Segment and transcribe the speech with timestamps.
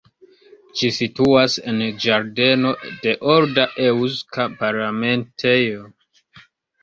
[0.79, 2.71] Ĝi situas en ĝardeno
[3.03, 5.85] de olda eŭska parlamentejo.